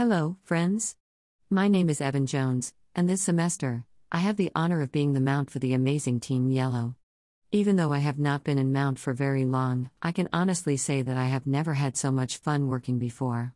Hello, 0.00 0.38
friends. 0.44 0.96
My 1.50 1.68
name 1.68 1.90
is 1.90 2.00
Evan 2.00 2.24
Jones, 2.24 2.72
and 2.94 3.06
this 3.06 3.20
semester, 3.20 3.84
I 4.10 4.20
have 4.20 4.38
the 4.38 4.50
honor 4.54 4.80
of 4.80 4.90
being 4.90 5.12
the 5.12 5.20
Mount 5.20 5.50
for 5.50 5.58
the 5.58 5.74
amazing 5.74 6.20
Team 6.20 6.50
Yellow. 6.50 6.96
Even 7.52 7.76
though 7.76 7.92
I 7.92 7.98
have 7.98 8.18
not 8.18 8.42
been 8.42 8.56
in 8.56 8.72
Mount 8.72 8.98
for 8.98 9.12
very 9.12 9.44
long, 9.44 9.90
I 10.00 10.12
can 10.12 10.30
honestly 10.32 10.78
say 10.78 11.02
that 11.02 11.18
I 11.18 11.26
have 11.26 11.46
never 11.46 11.74
had 11.74 11.98
so 11.98 12.10
much 12.10 12.38
fun 12.38 12.68
working 12.68 12.98
before. 12.98 13.52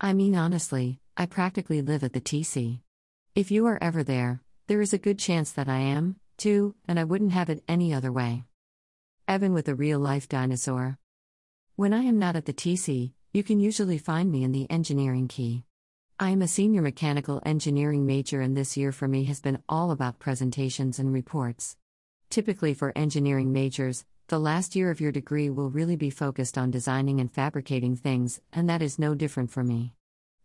I 0.00 0.14
mean, 0.14 0.34
honestly, 0.34 0.98
I 1.14 1.26
practically 1.26 1.82
live 1.82 2.02
at 2.02 2.14
the 2.14 2.22
TC. 2.22 2.80
If 3.34 3.50
you 3.50 3.66
are 3.66 3.78
ever 3.82 4.02
there, 4.02 4.40
there 4.68 4.80
is 4.80 4.94
a 4.94 5.04
good 5.06 5.18
chance 5.18 5.52
that 5.52 5.68
I 5.68 5.80
am, 5.80 6.16
too, 6.38 6.74
and 6.88 6.98
I 6.98 7.04
wouldn't 7.04 7.32
have 7.32 7.50
it 7.50 7.64
any 7.68 7.92
other 7.92 8.10
way. 8.10 8.44
Evan 9.28 9.52
with 9.52 9.68
a 9.68 9.74
real 9.74 9.98
life 9.98 10.26
dinosaur. 10.26 10.96
When 11.76 11.92
I 11.92 12.04
am 12.04 12.18
not 12.18 12.34
at 12.34 12.46
the 12.46 12.54
TC, 12.54 13.12
you 13.34 13.42
can 13.42 13.60
usually 13.60 13.98
find 13.98 14.32
me 14.32 14.42
in 14.42 14.52
the 14.52 14.70
engineering 14.70 15.28
key. 15.28 15.66
I 16.22 16.30
am 16.30 16.40
a 16.40 16.46
senior 16.46 16.82
mechanical 16.82 17.42
engineering 17.44 18.06
major, 18.06 18.40
and 18.40 18.56
this 18.56 18.76
year 18.76 18.92
for 18.92 19.08
me 19.08 19.24
has 19.24 19.40
been 19.40 19.60
all 19.68 19.90
about 19.90 20.20
presentations 20.20 21.00
and 21.00 21.12
reports. 21.12 21.76
Typically, 22.30 22.74
for 22.74 22.92
engineering 22.94 23.52
majors, 23.52 24.04
the 24.28 24.38
last 24.38 24.76
year 24.76 24.92
of 24.92 25.00
your 25.00 25.10
degree 25.10 25.50
will 25.50 25.68
really 25.68 25.96
be 25.96 26.10
focused 26.10 26.56
on 26.56 26.70
designing 26.70 27.18
and 27.18 27.32
fabricating 27.32 27.96
things, 27.96 28.40
and 28.52 28.68
that 28.68 28.82
is 28.82 29.00
no 29.00 29.16
different 29.16 29.50
for 29.50 29.64
me. 29.64 29.94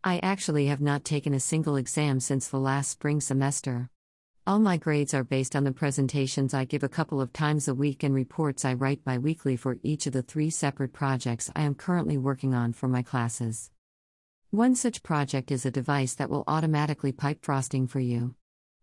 I 0.03 0.17
actually 0.23 0.65
have 0.65 0.81
not 0.81 1.05
taken 1.05 1.35
a 1.35 1.39
single 1.39 1.75
exam 1.75 2.21
since 2.21 2.47
the 2.47 2.57
last 2.57 2.89
spring 2.89 3.21
semester. 3.21 3.91
All 4.47 4.57
my 4.57 4.77
grades 4.77 5.13
are 5.13 5.23
based 5.23 5.55
on 5.55 5.63
the 5.63 5.71
presentations 5.71 6.55
I 6.55 6.65
give 6.65 6.81
a 6.81 6.89
couple 6.89 7.21
of 7.21 7.33
times 7.33 7.67
a 7.67 7.75
week 7.75 8.01
and 8.01 8.15
reports 8.15 8.65
I 8.65 8.73
write 8.73 9.05
bi 9.05 9.19
weekly 9.19 9.55
for 9.55 9.77
each 9.83 10.07
of 10.07 10.13
the 10.13 10.23
three 10.23 10.49
separate 10.49 10.93
projects 10.93 11.51
I 11.55 11.61
am 11.61 11.75
currently 11.75 12.17
working 12.17 12.55
on 12.55 12.73
for 12.73 12.87
my 12.87 13.03
classes. 13.03 13.69
One 14.51 14.75
such 14.75 15.03
project 15.03 15.51
is 15.51 15.65
a 15.65 15.71
device 15.71 16.13
that 16.13 16.29
will 16.29 16.45
automatically 16.47 17.11
pipe 17.11 17.43
frosting 17.43 17.85
for 17.85 17.99
you. 17.99 18.35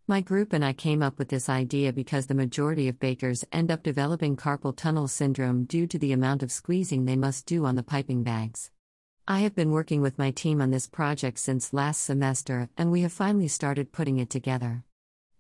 My 0.07 0.21
group 0.21 0.53
and 0.53 0.63
I 0.63 0.75
came 0.75 1.03
up 1.03 1.19
with 1.19 1.31
this 1.31 1.49
idea 1.49 1.91
because 1.91 2.27
the 2.27 2.35
majority 2.35 2.87
of 2.87 3.01
bakers 3.01 3.47
end 3.51 3.71
up 3.71 3.83
developing 3.83 4.37
carpal 4.37 4.77
tunnel 4.77 5.09
syndrome 5.09 5.65
due 5.65 5.87
to 5.87 5.99
the 5.99 6.13
amount 6.13 6.43
of 6.43 6.53
squeezing 6.53 7.07
they 7.07 7.17
must 7.17 7.47
do 7.47 7.65
on 7.65 7.77
the 7.77 7.83
piping 7.83 8.23
bags. 8.23 8.71
I 9.27 9.39
have 9.39 9.55
been 9.55 9.71
working 9.71 10.03
with 10.03 10.19
my 10.19 10.33
team 10.33 10.61
on 10.61 10.71
this 10.71 10.87
project 10.87 11.39
since 11.39 11.73
last 11.73 12.03
semester, 12.03 12.69
and 12.77 12.93
we 12.93 13.01
have 13.01 13.13
finally 13.13 13.49
started 13.49 13.91
putting 13.91 14.19
it 14.19 14.29
together. 14.29 14.85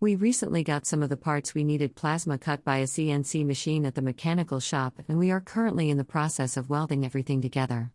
We 0.00 0.16
recently 0.16 0.64
got 0.64 0.86
some 0.86 1.02
of 1.02 1.10
the 1.10 1.18
parts 1.18 1.54
we 1.54 1.64
needed 1.64 1.96
plasma 1.96 2.38
cut 2.38 2.64
by 2.64 2.78
a 2.78 2.84
CNC 2.84 3.44
machine 3.44 3.84
at 3.84 3.94
the 3.94 4.00
mechanical 4.00 4.58
shop, 4.58 4.94
and 5.06 5.18
we 5.18 5.30
are 5.30 5.42
currently 5.42 5.90
in 5.90 5.98
the 5.98 6.02
process 6.02 6.56
of 6.56 6.70
welding 6.70 7.04
everything 7.04 7.42
together. 7.42 7.90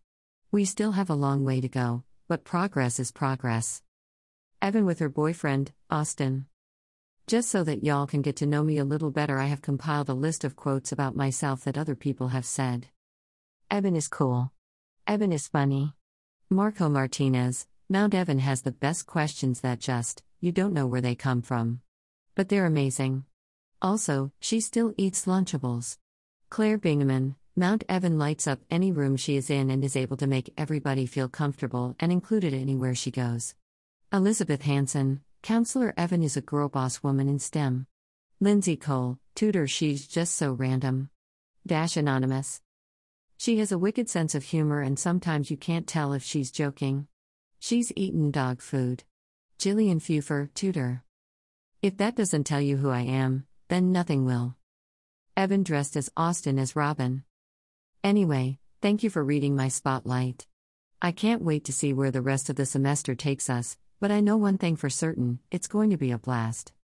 We 0.51 0.63
still 0.65 0.91
have 0.91 1.09
a 1.09 1.15
long 1.15 1.43
way 1.43 1.59
to 1.61 1.67
go, 1.67 2.03
but 2.29 2.43
progress 2.43 2.99
is 2.99 3.11
progress. 3.11 3.81
Evan 4.61 4.85
with 4.85 4.99
her 4.99 5.09
boyfriend, 5.09 5.71
Austin. 5.89 6.45
Just 7.25 7.49
so 7.49 7.63
that 7.63 7.83
y'all 7.83 8.05
can 8.05 8.21
get 8.21 8.35
to 8.35 8.45
know 8.45 8.63
me 8.63 8.77
a 8.77 8.85
little 8.85 9.09
better, 9.09 9.39
I 9.39 9.47
have 9.47 9.63
compiled 9.63 10.09
a 10.09 10.13
list 10.13 10.43
of 10.43 10.55
quotes 10.55 10.91
about 10.91 11.15
myself 11.15 11.63
that 11.63 11.77
other 11.77 11.95
people 11.95 12.27
have 12.27 12.45
said. 12.45 12.85
Evan 13.71 13.95
is 13.95 14.07
cool. 14.07 14.51
Evan 15.07 15.31
is 15.31 15.47
funny. 15.47 15.95
Marco 16.51 16.87
Martinez, 16.87 17.65
Mount 17.89 18.13
Evan 18.13 18.39
has 18.39 18.61
the 18.61 18.71
best 18.71 19.07
questions 19.07 19.61
that 19.61 19.79
just, 19.79 20.21
you 20.39 20.51
don't 20.51 20.73
know 20.73 20.85
where 20.85 21.01
they 21.01 21.15
come 21.15 21.41
from. 21.41 21.81
But 22.35 22.49
they're 22.49 22.67
amazing. 22.67 23.25
Also, 23.81 24.31
she 24.39 24.59
still 24.59 24.93
eats 24.97 25.25
Lunchables. 25.25 25.97
Claire 26.51 26.77
Bingaman, 26.77 27.35
Mount 27.59 27.83
Evan 27.89 28.17
lights 28.17 28.47
up 28.47 28.61
any 28.71 28.89
room 28.89 29.17
she 29.17 29.35
is 29.35 29.49
in 29.49 29.69
and 29.69 29.83
is 29.83 29.97
able 29.97 30.15
to 30.15 30.27
make 30.27 30.53
everybody 30.57 31.05
feel 31.05 31.27
comfortable 31.27 31.93
and 31.99 32.09
included 32.09 32.53
anywhere 32.53 32.95
she 32.95 33.11
goes. 33.11 33.53
Elizabeth 34.13 34.61
Hanson, 34.61 35.19
Counselor 35.43 35.93
Evan 35.97 36.23
is 36.23 36.37
a 36.37 36.41
girl 36.41 36.69
boss 36.69 37.03
woman 37.03 37.27
in 37.27 37.37
STEM. 37.37 37.85
Lindsay 38.39 38.77
Cole, 38.77 39.19
tutor 39.35 39.67
she's 39.67 40.07
just 40.07 40.35
so 40.35 40.53
random. 40.53 41.09
Dash 41.67 41.97
Anonymous. 41.97 42.61
She 43.37 43.59
has 43.59 43.73
a 43.73 43.77
wicked 43.77 44.09
sense 44.09 44.35
of 44.35 44.43
humor 44.45 44.79
and 44.79 44.97
sometimes 44.97 45.51
you 45.51 45.57
can't 45.57 45.85
tell 45.85 46.13
if 46.13 46.23
she's 46.23 46.51
joking. 46.51 47.07
She's 47.59 47.91
eaten 47.97 48.31
dog 48.31 48.61
food. 48.61 49.03
Jillian 49.59 49.99
Fufer, 50.01 50.49
tutor. 50.53 51.03
If 51.81 51.97
that 51.97 52.15
doesn't 52.15 52.45
tell 52.45 52.61
you 52.61 52.77
who 52.77 52.89
I 52.89 53.01
am, 53.01 53.47
then 53.67 53.91
nothing 53.91 54.23
will. 54.23 54.55
Evan 55.35 55.63
dressed 55.63 55.97
as 55.97 56.09
Austin 56.15 56.57
as 56.57 56.73
Robin. 56.73 57.25
Anyway, 58.03 58.57
thank 58.81 59.03
you 59.03 59.09
for 59.09 59.23
reading 59.23 59.55
my 59.55 59.67
spotlight. 59.67 60.47
I 61.01 61.11
can't 61.11 61.41
wait 61.41 61.65
to 61.65 61.73
see 61.73 61.91
where 61.91 62.11
the 62.11 62.21
rest 62.21 62.49
of 62.49 62.55
the 62.55 62.65
semester 62.65 63.13
takes 63.13 63.49
us, 63.49 63.77
but 63.99 64.09
I 64.09 64.21
know 64.21 64.37
one 64.37 64.57
thing 64.57 64.77
for 64.77 64.89
certain 64.89 65.39
it's 65.51 65.67
going 65.67 65.89
to 65.89 65.97
be 65.97 66.11
a 66.11 66.17
blast. 66.17 66.71